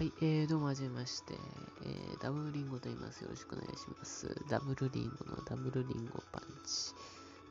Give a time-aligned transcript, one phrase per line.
[0.00, 1.34] はい、えー、どうもはじめまして、
[1.84, 3.20] えー、ダブルリンゴと言います。
[3.20, 4.34] よろしくお願いします。
[4.48, 6.96] ダブルリンゴのダブルリンゴパンチ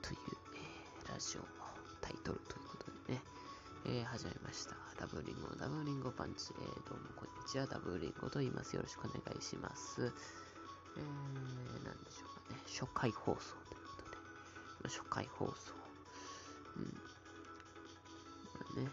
[0.02, 0.18] という、
[0.58, 1.46] えー、ラジオの
[2.02, 3.22] タイトルということでね、
[3.86, 4.74] えー、始めました。
[5.00, 7.68] ダブルリンゴのダブルリンゴパンチ、えー、どうもこんにちは。
[7.68, 8.76] ダブルリンゴと言います。
[8.76, 10.12] よろしくお願いします。
[10.98, 14.02] えー、なんでしょうかね、初回放送というこ
[14.82, 15.54] とで、初回放送、
[18.74, 18.90] うん、ね、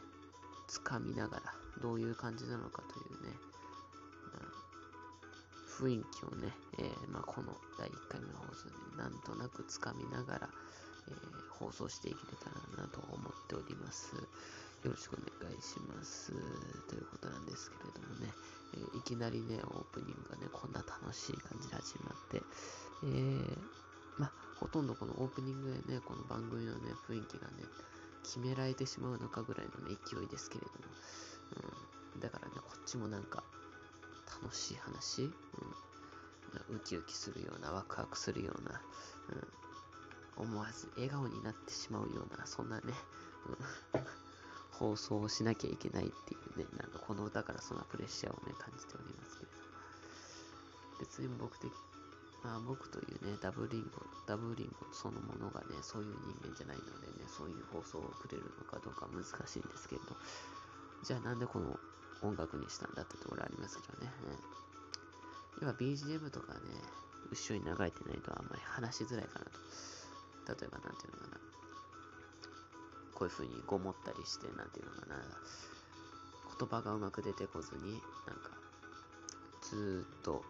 [0.68, 3.34] つかみながら、どういう感じなのかというね、
[4.32, 10.48] まあ、雰囲気をね、えー、まあ、この第1回目の放送でなんとなくつかみながら、
[11.08, 11.14] えー、
[11.50, 14.14] 放送していけたらなと思っております。
[14.84, 16.32] よろしくお願いします。
[16.88, 18.32] ということなんですけれどもね、
[18.74, 22.42] えー、いきなりね、オープニングがね、こんな楽しい感じで始まって、
[23.04, 23.58] えー、
[24.18, 24.30] ま、
[24.60, 27.64] ほとんどこのオープニングでね、この番組のね、雰囲気がね、
[28.22, 30.78] 決められてしまうのかぐらいのね、勢いですけれども、
[32.14, 33.42] うん、だからね、こっちもなんか、
[34.42, 38.80] 楽しい話、うん、ウキウキするような、ワクワクするような、
[40.38, 42.92] うん、思わず笑顔になってしまうような、そんなね、
[43.94, 44.02] うん、
[44.72, 49.58] 放送をしなきゃいけないっていうね、なんかこの歌からそんなプレッシャーをね、感じておりますけれど。
[49.58, 49.66] も、
[51.00, 51.70] 別に僕的
[52.46, 60.14] まあ僕というね、ダブリンゴ、ダブリンゴそのものがね、そういう人間じゃないのでね、そういう放送をくれるのかどうか難しいんですけれど、
[61.02, 61.78] じゃあなんでこの
[62.22, 64.10] 音楽にしたんだってところありますけどね。
[65.58, 66.60] うん、要は BGM とかね、
[67.30, 69.50] 後ろに流れてないとあんまり話しづらいかなと。
[70.60, 71.40] 例えばなんていうのかな。
[73.14, 75.16] こういう風にごもったりして、なんていうのかな。
[76.58, 77.92] 言葉がうまく出てこずに、
[78.26, 78.50] なんか、
[79.62, 80.44] ずっと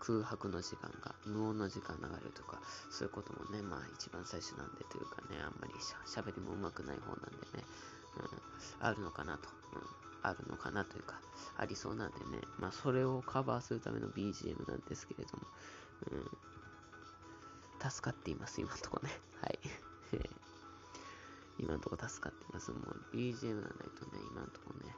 [0.00, 2.60] 空白の時間が、無音の時間流れるとか、
[2.90, 7.18] そういうこともね、まあ一番最初なんでというかね、あんまりしゃべりもうまくない方なん
[7.52, 7.64] でね、
[8.16, 9.82] うん、あるのかなと、うん、
[10.22, 11.20] あるのかなというか、
[11.56, 15.46] ありそうなんでね、まあそれをカバーするための BGM なんですけれども、
[16.12, 19.10] うん、助かっています、今のとこね。
[19.42, 19.58] はい。
[21.58, 22.70] 今のとこ助かっています。
[22.70, 24.94] もう BGM がないとね、今のとこね、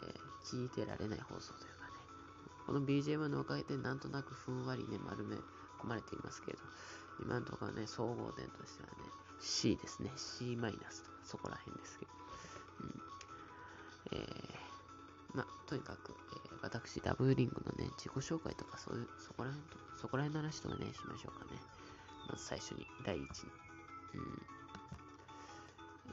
[0.00, 1.92] えー、聞いてられない放送というかね、
[2.66, 6.64] この BGM のおかげでなんとなくふんわりね、丸め込まれていますけれど、
[7.20, 8.94] 今のところね、総合点としてはね、
[9.40, 10.12] C ですね。
[10.16, 12.12] C マイナスとか、そこら辺ですけど。
[15.34, 15.40] うん。
[15.40, 21.60] えー、ま、とにかく、えー、私、ダブルリングのね、自己紹介とか、そういう、そこら辺と、そこら辺の話とかね、しましょうかね。
[22.28, 23.50] まず最初に、第一に。
[24.14, 24.42] うん。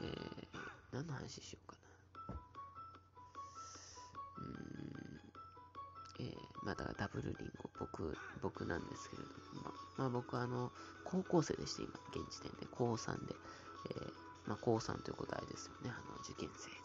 [0.02, 0.60] えー、
[0.92, 2.34] 何の話しようかな。
[4.38, 5.20] うん。
[6.20, 10.72] えー、まあだからダブルリンゴ、僕、僕なんですけれども、まあ、まあ、僕はあの、
[11.04, 13.34] 高校生でして、今、現時点で、高3で、
[13.90, 14.12] えー、
[14.46, 16.79] まあ高3ということはあれですよね、あの、受験生。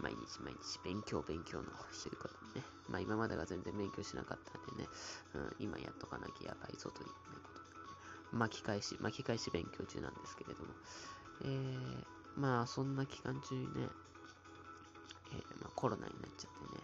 [0.00, 2.64] 毎日毎日勉強勉強のということね。
[2.88, 4.88] まあ今までが全然勉強しなかったんでね、
[5.34, 7.98] うん、今やっとかなきゃやばいぞという、ね、ことで、ね、
[8.32, 10.68] 巻き返し、巻き返し勉強中なんですけれども、
[11.42, 13.68] えー、まあそんな期間中にね、
[15.32, 16.82] えー、まあコロナになっちゃってね、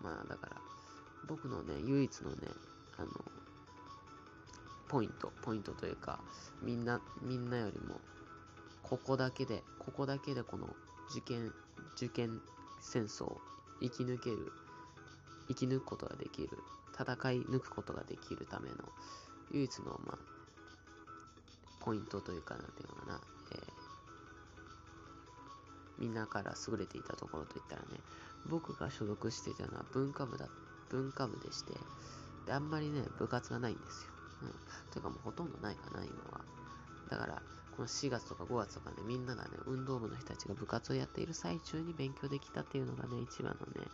[0.00, 0.56] うん、まあだから、
[1.26, 2.36] 僕のね、唯一のね、
[2.98, 3.08] あの、
[4.88, 6.18] ポイント、ポイントというか、
[6.62, 8.00] みんな、みんなよりも、
[8.90, 10.66] ここだけで、ここだけでこの
[11.12, 11.52] 受験、
[11.96, 12.40] 受験
[12.80, 13.40] 戦争を
[13.80, 14.52] 生き抜ける、
[15.46, 16.48] 生き抜くことができる、
[16.92, 18.74] 戦い抜くことができるための、
[19.52, 20.18] 唯一の、まあ、
[21.78, 23.20] ポイントというか、なんていうのかな、
[23.52, 23.60] えー、
[26.00, 27.88] みんなから優れていたところといったらね、
[28.48, 30.48] 僕が所属していたのは文化部だ、
[30.88, 31.74] 文化部でして、
[32.44, 34.10] で、あんまりね、部活がないんですよ。
[34.42, 34.48] うん。
[34.90, 36.40] というかもうほとんどないかな、今は。
[37.08, 37.42] だから、
[37.76, 43.88] この4月とか5月とかね、みんながね、運動部の人たちが部活をやっている最中に勉強できたっていうのがね、一番のね、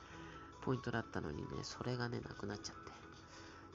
[0.63, 2.93] ポイントだったのにね、それがね、なくなっちゃって。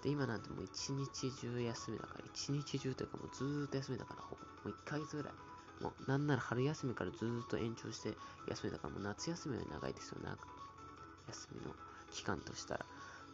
[0.04, 5.34] で、今なんてもう一日中休みだから、一日中というかもうずーっと休みだから、ほぼ、もう1ヶ月ぐらい。
[5.82, 8.14] もう、なんなら春休みからずーっと延長して
[8.50, 10.38] 休みだから、もう夏休みより長いですよ、な
[11.28, 11.76] 休みの
[12.12, 12.86] 期間としたら。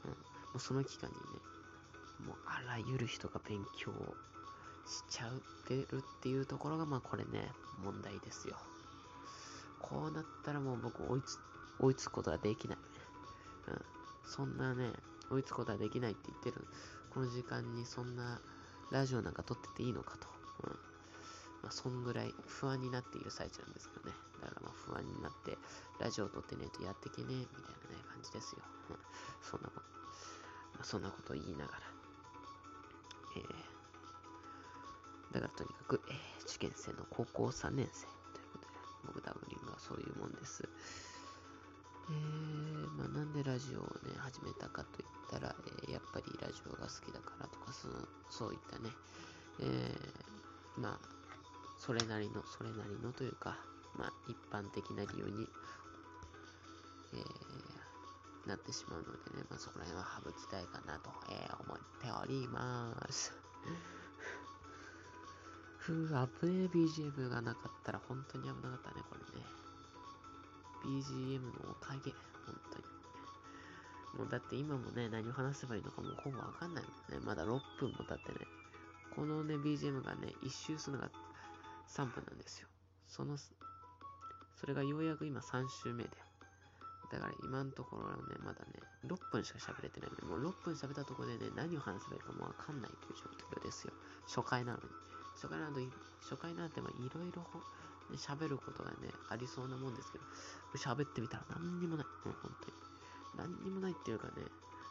[0.05, 0.11] うん。
[0.11, 0.15] も
[0.55, 4.15] うその期間にね、もうあらゆる人が勉強を
[4.87, 5.31] しちゃっ
[5.67, 7.51] てるっていうところが、まあこれね、
[7.83, 8.57] 問題ですよ。
[9.79, 11.39] こうなったらもう僕追いつ、
[11.79, 12.77] 追いつくことができない。
[13.67, 13.81] うん。
[14.25, 14.91] そんなね、
[15.29, 16.65] 追いつくことはできないって言ってる、
[17.13, 18.39] この時間にそんな
[18.91, 20.27] ラジオなんか撮ってていいのかと。
[20.63, 20.71] うん。
[21.63, 24.15] まあ、そんぐらい不安になっている最中なんですけどね。
[24.41, 25.57] だからまあ不安になって、
[25.99, 28.63] ラジオ撮ってねえとやってけねえ、みたいなね、感じですよ。
[28.89, 28.97] うん。
[29.41, 29.81] そんなこと、
[30.75, 31.79] まあ、そんなこと言いながら。
[33.35, 33.76] えー、
[35.31, 38.73] だからとにかく、えー、受験生の高校3年生ということで、
[39.07, 40.67] 僕ダブリングはそういうもんです。
[42.09, 47.95] えー、まあ、なんでラジオをね、始めたかといったら、えー、やっぱりラジオが好きだからとか、その
[48.29, 48.89] そういったね、
[49.59, 51.17] えー、まあ、
[51.77, 53.57] それなりの、それなりのというか、
[53.97, 55.47] まあ、一般的な理由に、
[57.13, 63.33] えー、なってしまうのでね、まあ、そこら辺は省きたいかなと、えー、思っております。
[65.87, 69.45] ふう、危ねえ BGM がなかったら本当に危なかったね、これね。
[70.83, 72.11] BGM のおかげ、
[72.45, 72.83] 本当に。
[74.19, 77.25] もうだって今もね、何を話せばいいのかもうほぼわかんないもんね。
[77.25, 78.47] まだ6分も経ってね。
[79.15, 81.09] このね、BGM がね、一周するのが
[81.87, 82.67] 3分なんですよ。
[83.07, 83.47] その、そ
[84.67, 86.09] れがようやく今3週目で。
[87.13, 93.23] だから今のところね、まだね、6分しか喋れてないので、もう6分喋ったところでね、何を話せばいいかもわかんないという状
[93.61, 93.93] 況ですよ。
[94.27, 95.07] 初回なのに。
[95.37, 95.79] 初回など、
[96.21, 97.45] 初回なんてまあいろいろ
[98.17, 100.25] 喋ることがね、ありそうなもんですけど、
[100.75, 102.05] 喋ってみたら何にもない。
[102.25, 103.53] もう本当に。
[103.53, 104.33] 何にもないっていうかね、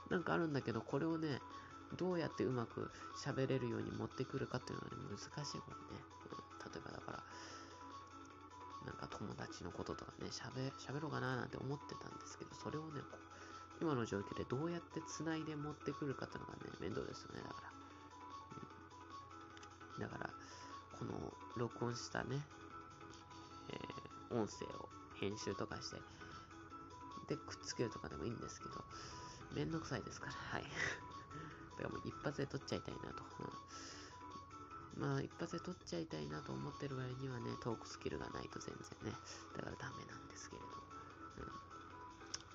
[0.09, 1.41] なんかあるんだけど、これをね、
[1.97, 6.03] どうやってうまく喋れるように持ってくるかっていうのはね、難しいこれね。
[6.31, 7.23] うん、例えばだから、
[8.87, 17.76] なんか友達のこととかね、喋、喋ろうかななんて思ってたんですけど、それをね、こう今の状況でどうやって繋いで持ってくるかっていうのがね、面倒ですよね、だから。
[19.99, 20.31] だから、
[20.99, 21.13] この
[21.57, 22.41] 録音したね、
[23.71, 24.89] えー、音声を
[25.21, 25.97] 編集とかして、
[27.29, 28.85] で、くっつけるとかでもいいんですけど、
[29.55, 30.65] めんどくさいですから、はい。
[31.77, 33.25] だからもう一発で撮っちゃいたいなと。
[34.97, 39.19] うん、まあ、一発で撮っちゃいたいなと思ってる割にはね、トークスキルがないと全然ね、
[39.57, 40.69] だからダメなんですけれど。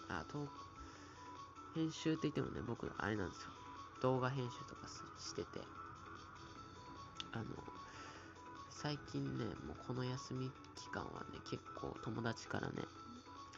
[0.09, 0.51] うん、あ、トーク、
[1.75, 3.49] 編集って言ってもね、僕、あれなんですよ。
[4.01, 4.87] 動画編集とか
[5.19, 5.61] してて、
[7.33, 7.45] あの、
[8.69, 12.73] 最近ね、もうこの休み期間はね、結構友達からね、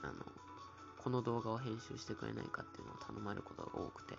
[0.01, 0.13] あの、
[0.97, 4.17] この動画を編集してくれないかっていうのを頼まれることが多くて、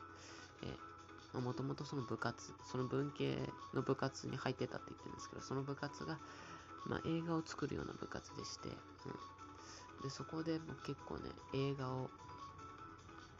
[0.62, 3.37] えもともとその部活、その文系
[3.75, 6.19] の部活に入ってたって言ってるんですけど、その部活が、
[6.87, 8.75] まあ、映画を作るような部活でして、うん、
[10.03, 11.23] でそこでも結構ね、
[11.55, 12.09] 映画を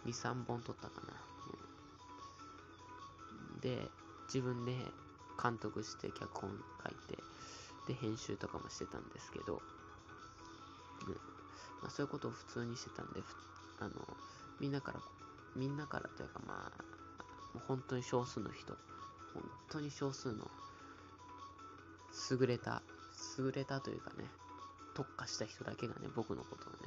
[0.07, 1.13] 2、3本撮ったかな。
[3.55, 3.91] うん、で、
[4.27, 4.77] 自分で
[5.43, 6.51] 監督して脚本
[6.83, 7.23] 書いて、
[7.87, 9.61] で、編集とかもしてたんですけど、
[11.07, 11.15] うん。
[11.83, 13.21] まあ、そういうことを普通にしてたんで、
[13.81, 13.91] あの、
[14.61, 15.01] みんなから、
[15.57, 18.77] みんなからというかまあ、本当に少数の人、
[19.35, 20.51] 本当に少数の
[22.31, 22.83] 優れた、
[23.39, 24.25] 優れたというかね、
[24.95, 26.79] 特化した人だけがね、僕のことをね、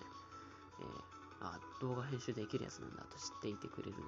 [0.80, 4.04] えー、あ、動画編集できるやつなんだと知っていてくれるので、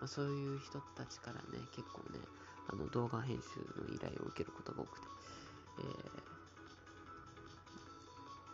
[0.00, 2.20] まあ、そういう人たちからね、結構ね、
[2.68, 5.06] あの動画編集の依頼を受けることが多くて、
[5.80, 5.82] え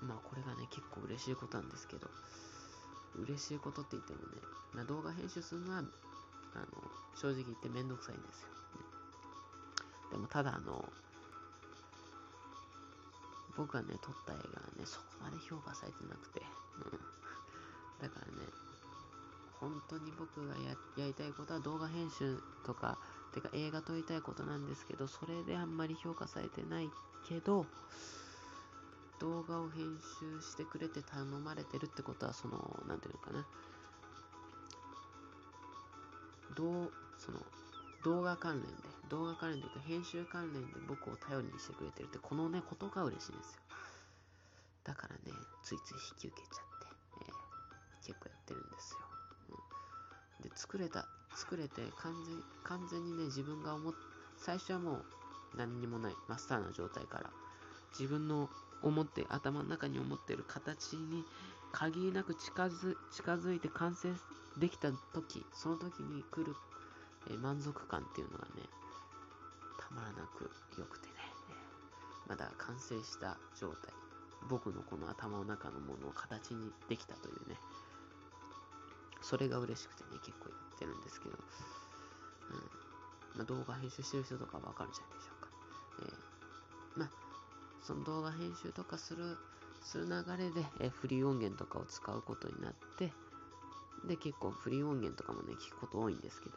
[0.04, 2.08] ー、まあこれがね、結構嬉しいことなんですけど、
[3.16, 4.24] 嬉しいことって言ってもね、
[4.74, 5.86] まあ、動画編集するのは、あの、
[7.14, 8.48] 正直言ってめんどくさいんですよ。
[10.12, 10.88] でもただあの、
[13.56, 16.40] 僕がね、撮った映画はね、そこまで評価されてなくて、
[16.78, 16.98] うん。
[18.00, 18.46] だからね、
[19.60, 22.96] 本当に僕がややりたいことは動画編集とか、
[23.40, 26.90] てか映画撮りたいことなんですけど、それであんまり評価されてない
[27.28, 27.66] けど、
[29.20, 33.46] 動画を編集してくれて頼まれてるってことは、その、なんていうのかな。
[36.54, 37.38] どう、その、
[38.04, 38.72] 動画関連で、
[39.08, 43.60] 動画関連というか編集関連で僕を頼りにしてくれてるって、このね、ことが嬉しいんですよ。
[44.84, 46.86] だからね、ついつい引き受けちゃって、
[47.26, 48.98] えー、結構やってるんですよ。
[50.40, 51.06] うん、で、作れた、
[51.38, 53.94] 作れて完全、完全にね、自分が思っ、
[54.36, 55.04] 最初はもう
[55.56, 57.30] 何にもない、マスターな状態から、
[57.96, 58.50] 自分の
[58.82, 61.24] 思って、頭の中に思ってる形に
[61.70, 64.08] 限りなく近づ近づいて完成
[64.58, 66.56] できた時、その時に来る、
[67.30, 68.62] えー、満足感っていうのがね、
[69.78, 71.14] たまらなく良くてね、
[72.26, 73.94] まだ完成した状態、
[74.50, 77.56] 僕のこの頭の中のものを形にできたというね、
[79.28, 82.78] それが嬉しくてね、結構やってるんですけど、うん
[83.36, 85.48] まあ、動画編集してる人とかわかるんじゃないでしょうか。
[86.00, 87.10] えー、まあ、
[87.82, 89.36] その動画編集とかする、
[89.82, 93.12] する流れで、えー、フリー音源とかを使うことになって、
[94.06, 96.56] で、結構フリー音源とかもね、聞くこと多いんですけど、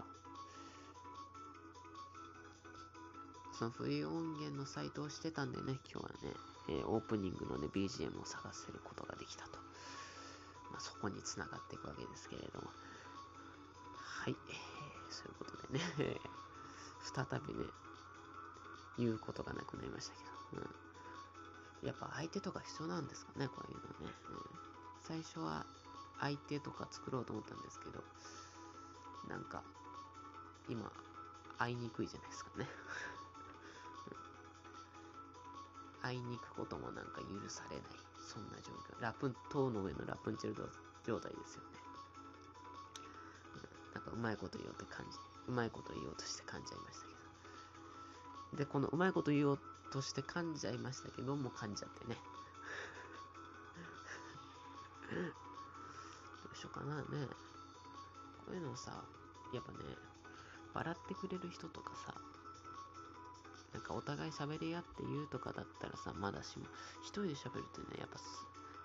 [3.59, 6.33] そのフリー音源のサイトをしてたんでね、今日はね、
[6.69, 9.59] えー、オープニングのね、BGM を探せることができたと。
[10.81, 12.71] そこに繋がっていくわけですけれども。
[13.93, 14.35] はい、
[15.09, 15.81] そういうことでね、
[17.05, 17.69] 再びね、
[18.97, 20.23] 言うことがなくなりましたけ
[20.57, 20.63] ど、
[21.81, 21.88] うん。
[21.88, 24.13] やっぱ相手とか必要なんですかね、こういうのね。
[24.29, 24.43] うん、
[25.01, 25.67] 最初は
[26.19, 28.03] 相手とか作ろうと思ったんですけど、
[29.27, 29.63] なんか、
[30.67, 30.91] 今、
[31.57, 32.67] 会いにくいじゃないですかね。
[36.01, 37.85] 会いに行くこともなんか許されない。
[38.21, 39.01] そんな状況。
[39.01, 40.69] ラプン、塔の上のラプンチェル
[41.05, 41.67] 状態ですよね。
[43.55, 43.57] う
[43.91, 47.11] ん、なんかうまいこと言おうって感じ、うまいこと言おうとして噛んじゃいましたけ
[48.53, 48.57] ど。
[48.57, 49.59] で、このうまいこと言おう
[49.91, 52.15] として噛んじゃいましたけど、もう噛んじゃってね。
[55.11, 55.17] ど
[56.53, 57.03] うしようかなね。
[58.45, 59.03] こういうのをさ、
[59.53, 59.77] やっぱね、
[60.73, 62.15] 笑ってくれる人とかさ、
[63.73, 66.65] なんかお互い喋り合って言うとかだったらさ、まだしも、
[67.01, 68.19] 一人で喋るってね、やっぱ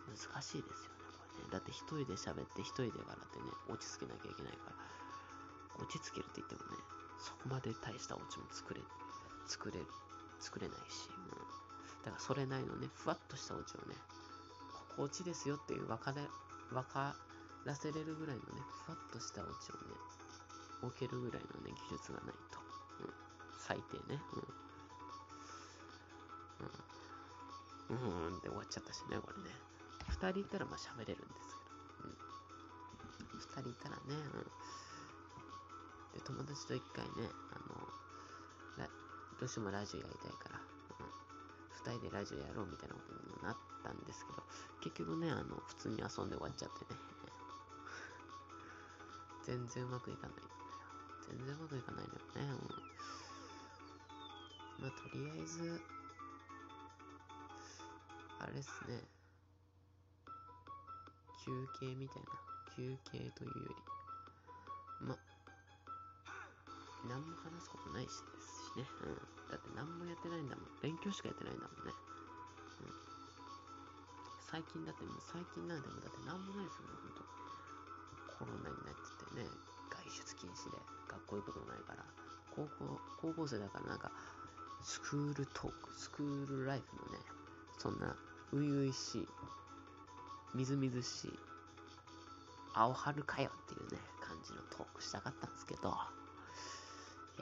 [0.07, 1.51] 難しいですよね、これね。
[1.51, 6.79] だって一人で喋って一人で笑ってね、落ち着けなきゃいけないから、落ち着けるって言ってもね、
[7.19, 8.81] そこまで大したオチも作れ、
[9.47, 9.87] 作れる、
[10.39, 11.35] 作れないし、うん。
[12.07, 13.97] だからそれなりのね、ふわっとしたオチをね、
[14.97, 16.23] ここオチですよっていう分かれ、
[16.71, 17.17] 分か
[17.65, 19.99] らせれるぐらいのね、ふわっとしたオチをね、
[20.83, 22.61] 置けるぐらいのね、技術がないと。
[23.03, 23.13] うん。
[23.59, 24.23] 最低ね。
[24.35, 24.66] うん。
[27.91, 28.31] うん。
[28.31, 29.51] うんで終わっちゃったしね、これね。
[30.09, 31.63] 二人いたらまあ喋れるんですけ
[32.03, 32.11] ど。
[32.11, 33.39] うん。
[33.39, 34.51] 二人いたらね、うん。
[36.15, 37.77] で、友達と一回ね、あの、
[39.39, 40.61] どうしてもラジオやりたいから、
[41.01, 41.13] うん。
[41.93, 44.43] 二人でラジオやろうみたいなことにもなったんですけど、
[44.81, 47.01] 結局ね、あの、普通に遊んで終わっちゃってね。
[49.45, 50.37] 全然うまくいかない。
[51.29, 52.59] 全然うまくいかないのよね。
[54.81, 55.81] うん、まあ、とりあえず、
[58.39, 59.01] あれっすね。
[61.45, 62.29] 休憩みたいな。
[62.77, 65.07] 休憩というより。
[65.07, 65.17] ま、
[67.09, 68.85] 何も話すことないしですしね。
[69.05, 69.15] うん。
[69.49, 70.67] だって何もやってないんだもん。
[70.83, 71.95] 勉強しかやってないんだもんね。
[72.83, 72.93] うん。
[74.51, 77.25] 最近だってもう最近なんでもだって何もないですよね、ほんと。
[78.37, 79.49] コロナになっててね、
[79.89, 80.77] 外出禁止で
[81.09, 82.05] 学校行くこともないから、
[82.51, 84.13] 高校、高校生だからなんか、
[84.83, 87.25] スクールトーク、スクールライフのね、
[87.79, 88.17] そんな、
[88.51, 89.29] 初々しい、
[90.55, 91.39] みずみずしい、
[92.75, 95.95] 青春かよっていうね、感じのトークしたかったんですけど、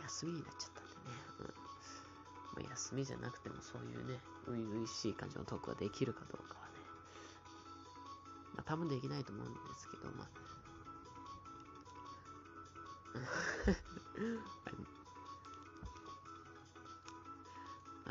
[0.03, 1.47] 休みになっちゃったんでね、うん。
[1.47, 6.73] まあ、休みじゃなくてもそういうね、初々しい感じのトークができるかどうかはね、
[8.55, 10.29] まあ多分できないと思うんですけど、まあ、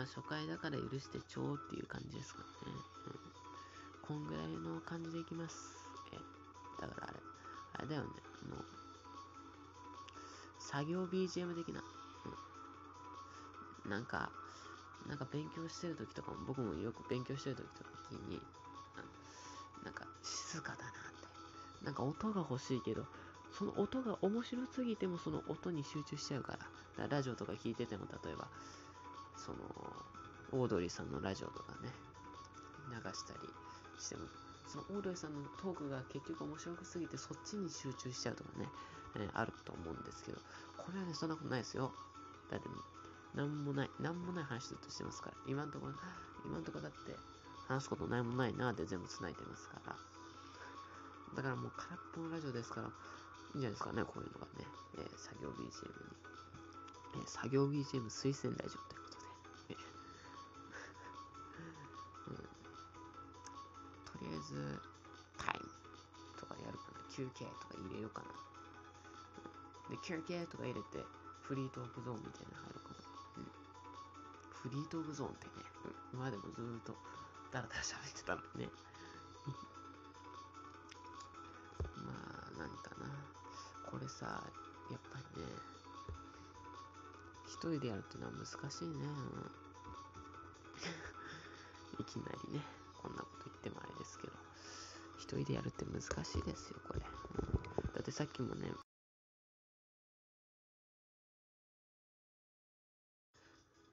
[0.03, 2.45] あ初回だから許してちょうっていう感じですかね。
[2.67, 3.15] うん、
[4.01, 5.55] こんぐらいの感じでいきます。
[6.11, 6.17] え、
[6.81, 7.19] だからあれ、
[7.73, 8.09] あれだよね、
[8.45, 8.57] あの、
[10.59, 11.83] 作業 BGM 的な、
[13.85, 14.31] うん、なんか、
[15.07, 17.89] なんか勉強してる時とかも、僕もよく勉強してる時とか
[18.29, 18.41] に、
[19.83, 21.85] なんか静かだなって。
[21.85, 23.05] なんか音が欲しいけど、
[23.51, 26.59] その音が面白すぎてもその音に集中しちゃうから。
[26.93, 28.47] からラジオとか聞いてても、例えば、
[29.43, 29.57] その、
[30.61, 31.89] オードリーさんのラジオとかね、
[32.89, 33.49] 流したり
[33.99, 34.23] しても、
[34.67, 38.69] そのオードリーさんのトークが結局面白くすぎてそっちに集中しちゃうとかね、
[39.15, 40.37] えー、あると思うんですけど、
[40.77, 41.91] これはね、そんなことないですよ。
[42.49, 42.67] だって、
[43.35, 45.35] なんもない、なんもない話ずっとしてますから。
[45.47, 45.93] 今んところ、
[46.45, 47.17] 今んとこだって、
[47.67, 49.95] 話すことないもないなーで全部繋いでますから。
[51.35, 52.91] だからもう空っぽのラジオですから、い
[53.55, 54.67] いんじゃないですかね、こういうのがね。
[54.95, 55.69] えー、作業 BGM に。
[57.15, 58.92] えー、作業 BGM 推薦ラジオとい
[67.15, 68.33] 休憩とか入れようかな。
[69.93, 71.05] で、休憩とか入れて、
[71.45, 73.05] フリートークゾーンみたいなの入るかな。
[73.37, 73.51] うん、
[74.49, 75.51] フリートークゾーンってね、
[76.13, 76.95] うん、今でもずーっと
[77.51, 78.69] ダラダラ喋ってたのね。
[82.01, 83.05] まあ、なんかな。
[83.85, 84.41] これさ、
[84.89, 85.47] やっぱりね、
[87.45, 89.05] 一人でやるっていうのは難しいね。
[92.01, 92.65] いきなりね、
[92.97, 94.33] こんなこと言ってもあれですけど、
[95.33, 96.99] 一人でやるって難しいですよ、これ。
[96.99, 98.67] うん、だってさっきもね、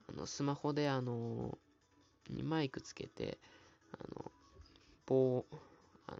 [0.08, 1.56] あの、スマホであの、
[2.28, 3.38] にマイクつけて、
[3.92, 4.30] あの、
[5.06, 5.46] 棒、
[6.06, 6.18] あの、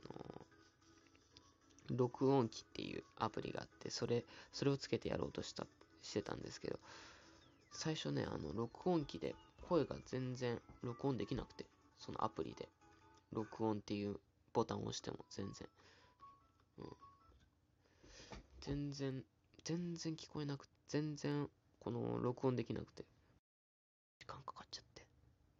[1.91, 5.67] 録音機っていうアプリがあって、それ、それをつけてやろうとした、
[6.01, 6.81] してたんですけど、
[7.73, 9.35] 最初ね、あの、録音機で
[9.69, 11.67] 声が全然録音できなくて、
[11.99, 12.71] そのアプリで、
[13.33, 14.19] 録音っていう
[14.53, 15.69] ボタンを押しても全然、
[16.79, 16.97] うん。
[18.61, 19.25] 全然、
[19.65, 23.05] 全然聞こえなくて、全然、この、録音できなくて、
[24.19, 25.07] 時間かかっちゃって、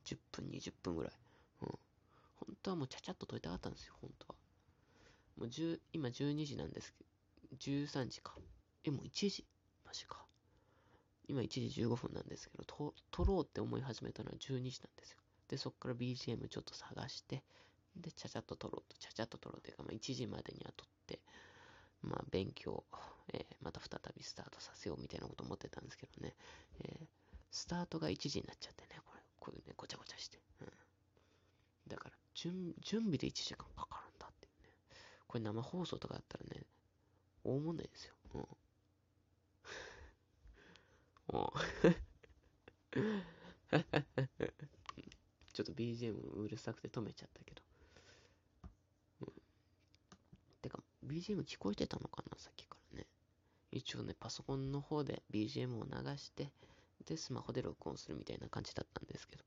[0.05, 1.13] 10分、20分ぐらい。
[1.63, 1.69] うん。
[1.69, 4.35] 本当はもうちゃちゃっと撮りたかったんですよ、本当は。
[5.37, 7.05] もう10今12時なんですけ
[7.51, 8.35] ど、13時か。
[8.85, 9.47] え、もう1時？
[9.85, 10.25] マジか。
[11.29, 15.19] 今1時15分なんですけど、と撮ろうって思い始めたのは12時なんですよ。
[15.49, 17.43] で、そこから BGM ちょっと探して、
[18.01, 21.21] で、ちゃちゃっと撮ろうと、ちゃちゃっと撮ろうっていうか、まあ、1時までには撮って、
[22.03, 22.85] まあ、勉強、
[23.33, 26.35] えー、また再びスタートさせようみたいなこと思ってたんですけどね、
[26.81, 27.07] えー、
[27.51, 30.39] スタートが1時になっちゃってね、これ、こういうね、ごちゃごちゃして。
[30.61, 30.69] うん、
[31.89, 34.73] だから準、準備で1時間かかるんだっていうね。
[35.27, 36.65] これ生放送とかだったらね、
[37.45, 38.15] 大問題ですよ。
[38.35, 38.49] うん。
[41.33, 41.53] も
[42.97, 43.01] う
[45.53, 47.63] ちょっと BGM うるさくて止めちゃったけど。
[49.23, 49.33] うん。
[50.63, 53.07] てか、BGM 聞こえてたのかなさっきからね。
[53.73, 56.53] 一応ね、パソコンの方で BGM を流して、
[57.05, 59.45] で、スマホで録音するみたいな感じだったんですけど、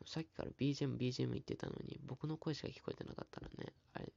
[0.00, 4.12] うん、さっきから BGM、BGM 言ってたのに、僕の声しか聞こえてなかったらね、あれ、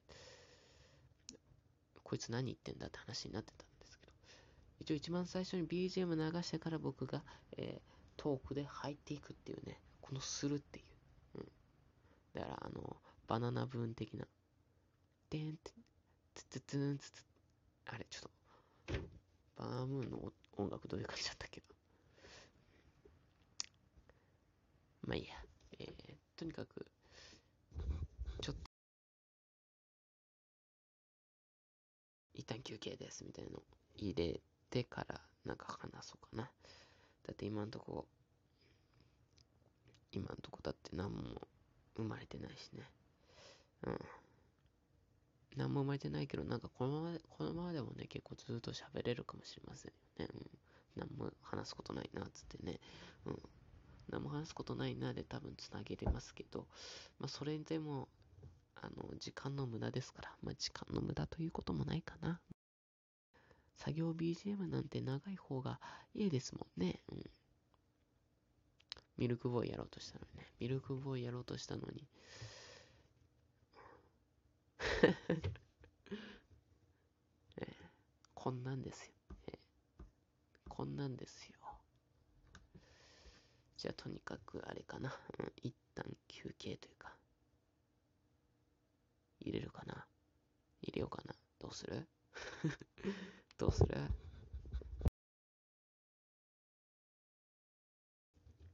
[2.04, 4.12] こいつ何言ってんだって話になってたんですけど、
[4.80, 7.24] 一応一番最初に BGM 流してから僕が、
[7.58, 10.84] えー、トークで入っていくっていうね、このするってい
[11.36, 11.40] う。
[11.40, 11.46] うん。
[12.34, 14.28] だから、あの、バナナ文的な、
[15.30, 15.72] でんて、
[16.36, 17.26] つつつんつつ、
[17.86, 19.02] あれ、ちょっと、
[19.56, 21.68] バナナムーンの音楽どういう感じだったっけど。
[25.08, 25.36] まあいいや。
[25.80, 26.86] えー、とにかく、
[28.42, 28.72] ちょっと、
[32.34, 33.64] 一旦休憩ですみたいなの
[33.96, 36.44] 入れてからなんか話そうかな。
[36.44, 38.08] だって今んとこ、
[40.12, 41.48] 今んとこだって何も
[41.96, 42.90] 生まれてないしね。
[43.84, 44.00] うん。
[45.56, 50.28] 何も生まれてないけど、なんかこのまま、このままでもね、結構ずっと喋れるかもしれませんよね。
[50.34, 50.50] うん。
[50.96, 52.80] 何も話すことないな、つってね。
[53.26, 53.40] うん。
[54.10, 56.68] 何も話すことないなで多分つなげれますけど、
[57.20, 58.08] まあ、それでも、
[58.76, 62.40] あの、時間の無駄ですから、まあ、時間の無駄ということもないかな。
[63.78, 65.80] 作業 BGM なんて長い方が
[66.14, 67.02] いいですもんね。
[67.12, 67.24] うん。
[69.18, 70.48] ミルクボーイやろうとしたのにね。
[70.60, 72.08] ミルクボーイやろうとしたのに。
[77.58, 77.68] え
[78.34, 79.14] こんなんですよ、
[79.48, 79.60] え
[80.70, 81.56] こんなんですよ。
[83.78, 85.14] じゃあとにかくあれかな。
[85.40, 87.14] うん、一旦休憩というか。
[89.42, 90.06] 入れるかな
[90.82, 91.36] 入れようかな。
[91.60, 92.08] どうする？
[93.58, 93.96] どうする？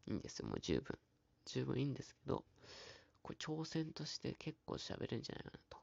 [0.08, 0.98] いいんですよ、もう十分。
[1.46, 2.46] 十分いいんですけど、
[3.22, 5.81] これ挑戦として結構喋るんじゃないかなと、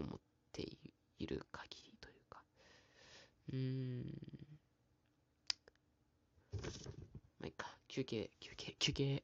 [0.00, 0.20] 思っ
[0.52, 0.62] て
[1.18, 2.42] いる限りというか。
[3.48, 3.56] うー
[4.02, 4.04] ん。
[7.40, 7.66] まあ、いいか。
[7.88, 9.22] 休憩、休憩、休憩。